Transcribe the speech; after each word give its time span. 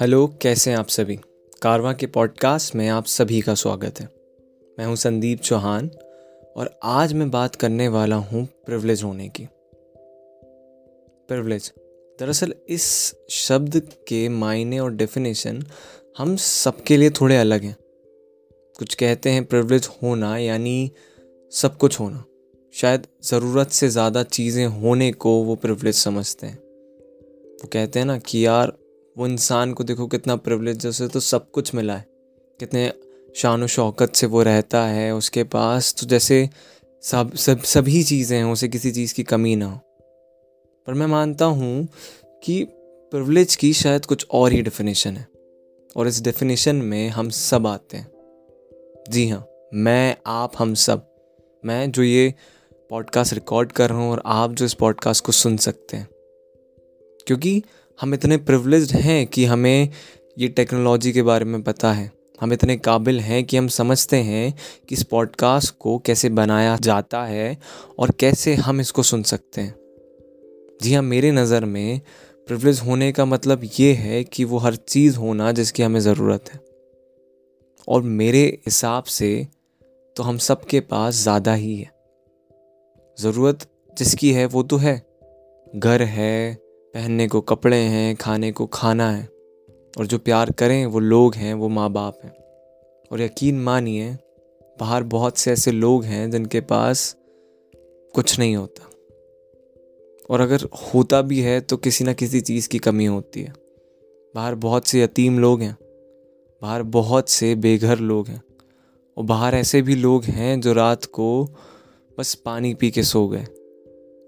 Hello, 0.00 0.26
कैसे 0.42 0.70
हैं 0.70 0.78
आप 0.78 0.88
सभी? 0.88 1.16
कारवा 1.62 1.92
के 1.92 2.06
पॉडकास्ट 2.06 2.74
में 2.74 2.88
आप 2.88 3.04
सभी 3.04 3.40
का 3.40 3.54
स्वागत 3.54 4.00
है। 4.00 4.08
मैं 4.78 4.86
हूँ 4.86 4.96
संदीप 4.96 5.40
चौहान 5.40 5.90
और 6.56 6.78
आज 6.82 7.12
मैं 7.12 7.30
बात 7.30 7.54
करने 7.54 7.88
वाला 7.88 8.16
हूँ 8.16 8.48
प्रिवलेज 8.66 9.02
होने 9.02 9.28
की। 9.28 9.48
प्रिवलेज 11.28 11.72
दरअसल 12.20 12.54
इस 12.68 13.14
शब्द 13.30 13.88
के 14.08 14.28
मायने 14.28 14.78
और 14.78 14.92
डेफिनेशन 14.92 15.64
हम 16.18 16.36
सबके 16.36 16.96
लिए 16.96 17.10
थोड़े 17.10 17.36
अलग 17.36 17.62
हैं। 17.62 17.76
कुछ 18.78 18.94
कहते 18.94 19.30
हैं 19.30 19.44
प्रिवलेज 19.44 19.88
होना, 20.02 20.38
यानी 20.38 20.90
सब 21.50 21.76
कुछ 21.76 22.00
होना। 22.00 22.24
शायद 22.74 23.06
ज़रूरत 23.24 23.70
से 23.70 23.88
ज़्यादा 23.88 24.22
चीज़ें 24.22 24.66
होने 24.66 25.12
को 25.12 25.32
वो 25.44 25.54
प्रिविलेज 25.54 25.94
समझते 25.94 26.46
हैं। 26.46 26.56
वो 26.56 27.68
कहते 27.72 27.98
हैं 27.98 28.06
ना 28.06 28.18
कि 28.18 28.46
यार, 28.46 28.72
वो 29.16 29.26
इंसान 29.26 29.72
को 29.72 29.84
देखो 29.84 30.06
कितना 30.06 30.36
प्रिवलेज 30.36 30.76
जैसे 30.76 31.08
तो 31.08 31.20
सब 31.20 31.50
कुछ 31.50 31.74
मिला 31.74 31.96
है। 31.96 32.06
कितने 32.60 32.92
शान 33.36 33.66
शौकत 33.66 34.14
से 34.14 34.26
वो 34.26 34.42
रहता 34.42 34.84
है 34.86 35.14
उसके 35.14 35.44
पास 35.44 35.94
तो 36.00 36.06
जैसे 36.06 36.48
सब 37.02 37.34
सब, 37.34 37.62
सभी 37.62 38.02
चीज़ें 38.02 38.36
हैं, 38.38 38.44
उसे 38.44 38.68
किसी 38.68 38.90
चीज़ 38.90 39.14
की 39.14 39.22
कमी 39.22 39.56
ना 39.56 39.66
हो। 39.66 39.76
पर 40.86 40.94
मैं 40.94 41.06
मानता 41.06 41.44
हूँ 41.44 41.88
कि 42.44 42.64
प्रिवलेज 43.12 43.56
की 43.56 43.72
शायद 43.72 44.06
कुछ 44.06 44.26
और 44.30 44.52
ही 44.52 44.62
डेफिनेशन 44.62 45.16
है। 45.16 45.26
और 45.96 46.08
इस 46.08 46.22
डेफिनेशन 46.22 46.76
में 46.76 47.08
हम 47.08 47.30
सब 47.30 47.66
आते 47.66 47.96
हैं। 47.96 48.10
जी 49.10 49.28
हाँ 49.28 49.46
मैं, 49.74 50.16
आप, 50.26 50.52
हम 50.58 50.74
सब। 50.74 51.08
मैं 51.64 51.90
जो 51.92 52.02
ये 52.02 52.34
पॉडकास्ट 52.92 53.34
रिकॉर्ड 53.34 53.72
कर 53.72 53.90
रहा 53.90 53.98
हूँ 53.98 54.10
और 54.10 54.22
आप 54.26 54.52
जो 54.52 54.64
इस 54.64 54.74
पॉडकास्ट 54.74 55.24
को 55.24 55.32
सुन 55.32 55.56
सकते 55.56 55.96
हैं। 55.96 56.08
क्योंकि 57.26 57.62
हम 58.00 58.14
इतने 58.14 58.36
प्रिवलेज्ड 58.36 58.96
हैं 58.96 59.26
कि 59.26 59.44
हमें 59.44 59.88
ये 60.38 60.48
टेक्नोलॉजी 60.48 61.12
के 61.12 61.22
बारे 61.22 61.44
में 61.44 61.62
पता 61.62 61.92
है। 61.92 62.12
हम 62.40 62.52
इतने 62.52 62.76
काबिल 62.76 63.20
हैं 63.20 63.44
कि 63.44 63.56
हम 63.56 63.68
समझते 63.68 64.16
हैं 64.16 64.54
कि 64.88 64.94
इस 64.94 65.02
पॉडकास्ट 65.02 65.74
को 65.78 65.98
कैसे 65.98 66.28
बनाया 66.28 66.76
जाता 66.76 67.24
है 67.24 67.58
और 67.98 68.10
कैसे 68.10 68.54
हम 68.54 68.80
इसको 68.80 69.02
सुन 69.02 69.22
सकते 69.22 69.60
हैं। 69.60 69.74
जी 70.82 70.94
हाँ 70.94 71.02
मेरे 71.02 71.30
नज़र 71.30 71.64
में 71.64 72.00
प्रिवलेज 72.46 72.80
होने 72.80 73.12
का 73.12 73.24
मतलब 73.24 73.60
ये 73.80 73.92
है 73.92 74.24
कि 74.24 74.44
वो 74.44 74.58
हर 74.58 74.74
चीज़ 74.74 75.16
होना 75.16 75.52
जिसकी 75.52 75.82
हमें 75.82 76.00
ज़रूरत 76.00 76.50
है। 76.54 76.60
और 77.88 78.02
मेरे 78.02 78.44
हिसाब 78.66 79.04
से 79.04 79.46
तो 80.16 80.22
हम 80.22 80.38
सब 80.38 80.64
के 80.64 80.80
पास 80.80 81.14
ज़्यादा 81.14 81.54
ही 81.54 81.76
है। 81.76 81.91
ज़रूरत 83.20 83.66
जिसकी 83.98 84.32
है 84.32 84.46
वो 84.46 84.62
तो 84.62 84.76
है। 84.76 85.06
घर 85.76 86.02
है, 86.02 86.54
पहनने 86.94 87.28
को 87.28 87.40
कपड़े 87.40 87.76
हैं, 87.76 88.16
खाने 88.16 88.52
को 88.52 88.66
खाना 88.66 89.10
है। 89.10 89.28
और 89.98 90.06
जो 90.06 90.18
प्यार 90.18 90.50
करें, 90.50 90.86
वो 90.86 90.98
लोग 90.98 91.34
हैं, 91.34 91.54
वो 91.54 91.68
माँ 91.68 91.90
बाप 91.90 92.20
हैं। 92.24 92.32
और 93.12 93.20
यकीन 93.20 93.60
मानिए, 93.60 94.18
बाहर 94.80 95.02
बहुत 95.02 95.38
से 95.38 95.52
ऐसे 95.52 95.72
लोग 95.72 96.04
हैं 96.04 96.30
जिनके 96.30 96.60
पास 96.60 97.16
कुछ 98.14 98.38
नहीं 98.38 98.56
होता। 98.56 98.88
और 100.30 100.40
अगर 100.40 100.60
होता 100.62 101.22
भी 101.22 101.40
है 101.40 101.60
तो 101.60 101.76
किसी 101.76 102.04
ना 102.04 102.12
किसी 102.12 102.40
चीज़ 102.40 102.68
की 102.68 102.78
कमी 102.78 103.04
होती 103.04 103.42
है। 103.42 103.52
बाहर 104.34 104.54
बहुत 104.54 104.86
से 104.86 105.02
यतीम 105.02 105.38
लोग 105.38 105.60
हैं, 105.60 105.76
बाहर 106.62 106.82
बहुत 106.82 107.28
से 107.28 107.54
बेघर 107.54 107.98
लोग 107.98 108.28
हैं। 108.28 108.42
और 109.16 109.24
बाहर 109.24 109.54
ऐसे 109.54 109.82
भी 109.82 109.94
लोग 109.94 110.24
हैं 110.24 110.60
जो 110.60 110.72
रात 110.72 111.04
को 111.04 111.48
बस 112.22 112.34
पानी 112.34 112.74
पी 112.74 112.90
के 112.90 113.02
सो 113.02 113.28
गए। 113.28 113.44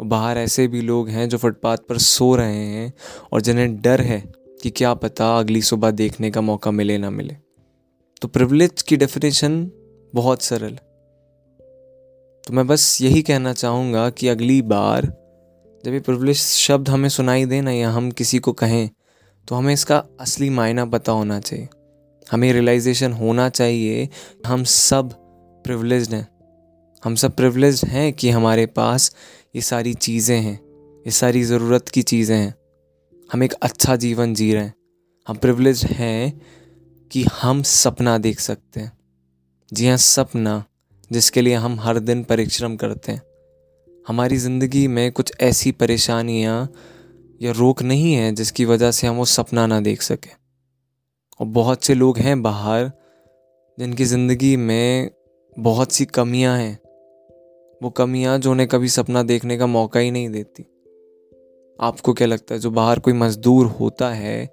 और 0.00 0.06
बाहर 0.06 0.38
ऐसे 0.38 0.66
भी 0.68 0.80
लोग 0.80 1.08
हैं 1.08 1.28
जो 1.28 1.38
फुटपाथ 1.38 1.76
पर 1.88 1.98
सो 1.98 2.36
रहे 2.36 2.56
हैं 2.56 2.92
और 3.32 3.40
जिन्हें 3.40 3.76
डर 3.76 4.00
है 4.00 4.20
कि 4.62 4.70
क्या 4.70 4.92
पता 4.94 5.38
अगली 5.38 5.62
सुबह 5.62 5.90
देखने 5.90 6.30
का 6.30 6.40
मौका 6.40 6.70
मिले 6.70 6.98
ना 6.98 7.10
मिले। 7.10 7.36
तो 8.22 8.28
प्रिवलेज 8.28 8.82
की 8.82 8.96
डेफिनेशन 8.96 9.70
बहुत 10.14 10.42
सरल। 10.42 10.74
तो 12.44 12.52
मैं 12.52 12.66
बस 12.66 12.98
यही 13.02 13.22
कहना 13.22 13.52
चाहूँगा 13.52 14.10
कि 14.10 14.28
अगली 14.28 14.62
बार 14.62 15.06
जब 15.84 15.92
ये 15.92 16.00
प्रिविलेज 16.00 16.36
शब्द 16.36 16.88
हमें 16.88 17.08
सुनाई 17.08 17.44
दे 17.44 17.60
ना 17.60 17.72
या 17.72 17.90
हम 17.90 18.10
किसी 18.10 18.38
को 18.38 18.52
कहें 18.52 18.88
तो 19.48 19.54
हमें 19.54 19.74
इसका 19.74 20.04
असली 20.20 20.50
मायना 20.50 20.86
पता 20.86 21.12
होना 21.12 21.40
चाहिए। 21.40 21.68
हमें 22.32 22.52
रियलाइजेशन 22.52 23.12
होना 23.12 23.48
चाहिए 23.48 24.08
हम 24.46 24.64
सब 24.64 25.12
प्रिवलेज 25.64 26.14
हैं। 26.14 26.37
हम 27.02 27.14
सब 27.14 27.34
प्रिविलेज 27.36 27.80
हैं 27.84 28.12
कि 28.12 28.30
हमारे 28.30 28.64
पास 28.66 29.10
ये 29.56 29.62
सारी 29.62 29.92
चीज़ें 29.94 30.36
हैं, 30.36 30.54
ये 31.06 31.10
सारी 31.10 31.42
ज़रूरत 31.42 31.88
की 31.88 32.02
चीज़ें 32.02 32.36
हैं। 32.36 32.54
हम 33.30 33.42
एक 33.42 33.52
अच्छा 33.52 33.96
जीवन 33.96 34.34
जी 34.34 34.52
रहे 34.54 34.62
हैं। 34.62 34.74
हम 35.26 35.36
प्रिविलेज 35.36 35.84
हैं 35.84 36.40
कि 37.10 37.24
हम 37.32 37.62
सपना 37.62 38.16
देख 38.18 38.40
सकते 38.40 38.80
हैं। 38.80 38.92
जी 39.72 39.88
हाँ 39.88 39.96
सपना, 39.96 40.64
जिसके 41.10 41.42
लिए 41.42 41.54
हम 41.54 41.78
हर 41.80 41.98
दिन 41.98 42.24
परिश्रम 42.24 42.76
करते 42.76 43.12
हैं। 43.12 43.22
हमारी 44.06 44.36
ज़िंदगी 44.36 44.86
में 44.88 45.10
कुछ 45.12 45.32
ऐसी 45.40 45.72
परेशानियाँ 45.72 46.68
या 47.40 47.52
रोक 47.52 47.82
नहीं 47.82 48.12
है 48.14 48.34
जिसकी 48.34 48.64
वजह 48.64 48.90
से 48.90 49.06
हम 49.06 49.16
वो 49.16 49.24
सपना 49.24 49.66
ना 49.66 49.80
देख 49.80 50.02
सकें। 50.02 50.30
और 51.40 51.46
बहुत 51.46 51.84
से 51.84 51.94
लोग 51.94 52.18
हैं 52.18 52.42
बाहर 52.42 52.90
जिनकी 53.78 54.04
ज़िंदगी 54.04 54.56
में 54.56 55.10
बहुत 55.56 55.92
सी 55.92 56.04
कमियाँ 56.04 56.56
हैं। 56.58 56.78
वो 57.82 57.90
कमियाँ 57.90 58.38
जो 58.38 58.50
उन्हें 58.50 58.68
कभी 58.68 58.88
सपना 58.88 59.22
देखने 59.22 59.58
का 59.58 59.66
मौका 59.66 60.00
ही 60.00 60.10
नहीं 60.10 60.28
देती। 60.28 60.62
आपको 61.80 62.12
क्या 62.12 62.26
लगता 62.26 62.54
है, 62.54 62.60
जो 62.60 62.70
बाहर 62.70 62.98
कोई 62.98 63.14
मज़दूर 63.14 63.66
होता 63.66 64.10
है, 64.10 64.46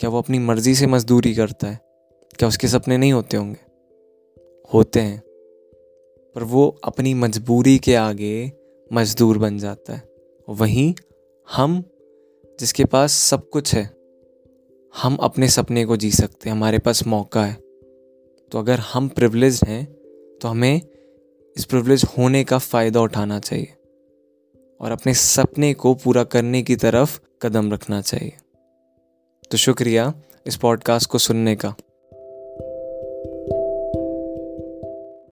क्या 0.00 0.10
वो 0.10 0.18
अपनी 0.18 0.38
मर्ज़ी 0.38 0.74
से 0.74 0.86
मज़दूरी 0.86 1.34
करता 1.34 1.68
है? 1.68 1.80
क्या 2.38 2.48
उसके 2.48 2.68
सपने 2.68 2.96
नहीं 2.96 3.12
होते 3.12 3.36
होंगे? 3.36 3.60
होते 4.74 5.00
हैं। 5.00 5.22
पर 6.34 6.42
वो 6.42 6.80
अपनी 6.84 7.14
मजबूरी 7.14 7.78
के 7.78 7.94
आगे 7.94 8.52
मजदूर 8.92 9.38
बन 9.38 9.58
जाता 9.58 9.92
है। 9.92 10.02
वहीं 10.48 10.94
हम, 11.56 11.84
जिसके 12.60 12.84
पास 12.84 13.12
सब 13.12 13.48
कुछ 13.48 13.74
है, 13.74 13.90
हम 15.02 15.16
अपने 15.16 15.48
सपने 15.48 15.84
को 15.84 15.96
जी 15.96 16.10
सकते 16.10 16.48
हैं, 16.48 16.56
हमारे 16.56 16.78
पास 16.78 17.06
मौका 17.06 17.44
है। 17.44 17.54
तो 18.52 18.58
अगर 18.58 18.78
हम 18.78 19.08
प्रिवलेज 19.08 19.60
हैं 19.66 19.92
तो 20.42 20.48
हमें 20.48 20.80
इस 21.58 21.64
प्रिवलेज 21.64 22.04
होने 22.18 22.44
का 22.44 22.58
फ़ायदा 22.58 23.00
उठाना 23.00 23.38
चाहिए 23.40 23.74
और 24.80 24.90
अपने 24.90 25.14
सपने 25.14 25.74
को 25.74 25.94
पूरा 25.94 26.24
करने 26.24 26.62
की 26.62 26.76
तरफ़ 26.76 27.20
कदम 27.42 27.72
रखना 27.72 28.00
चाहिए। 28.00 28.36
तो 29.50 29.56
शुक्रिया 29.56 30.14
इस 30.46 30.56
पॉडकास्ट 30.56 31.10
को 31.10 31.18
सुनने 31.18 31.56
का। 31.56 31.74